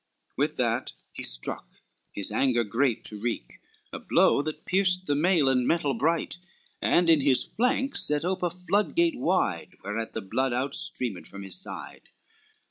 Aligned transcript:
With 0.35 0.57
that 0.57 0.93
he 1.13 1.21
struck, 1.21 1.83
his 2.11 2.31
anger 2.31 2.63
great 2.63 3.03
to 3.03 3.19
wreak, 3.19 3.61
A 3.93 3.99
blow, 3.99 4.41
that 4.41 4.65
pierced 4.65 5.05
the 5.05 5.13
mail 5.13 5.47
and 5.47 5.67
metal 5.67 5.93
bright, 5.93 6.39
And 6.81 7.07
in 7.07 7.21
his 7.21 7.43
flank 7.43 7.95
set 7.95 8.25
ope 8.25 8.41
a 8.41 8.49
floodgate 8.49 9.19
wide, 9.19 9.77
Whereat 9.83 10.13
the 10.13 10.21
blood 10.21 10.53
out 10.53 10.73
streamed 10.73 11.27
from 11.27 11.43
his 11.43 11.55
side. 11.61 12.09